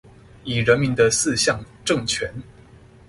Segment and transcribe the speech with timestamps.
[0.45, 2.33] 以人民的四項政權